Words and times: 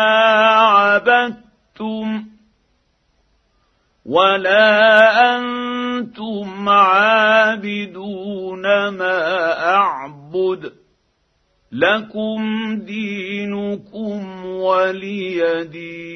عبدتم 0.00 2.24
ولا 4.04 5.36
أنتم 5.36 6.68
عابدون 6.68 8.62
ما 8.88 9.58
أعبد. 9.74 10.72
لكم 11.72 12.42
دينكم 12.78 14.46
ولي 14.46 15.64
دين. 15.64 16.13